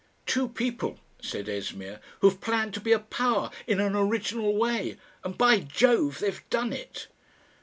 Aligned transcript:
"Two 0.25 0.49
people," 0.49 0.99
said 1.21 1.47
Esmeer, 1.47 1.99
"who've 2.21 2.41
planned 2.41 2.73
to 2.73 2.79
be 2.79 2.91
a 2.91 2.97
power 2.97 3.51
in 3.67 3.79
an 3.79 3.93
original 3.95 4.57
way. 4.57 4.97
And 5.23 5.37
by 5.37 5.59
Jove! 5.59 6.17
they've 6.17 6.41
done 6.49 6.73
it!" 6.73 7.05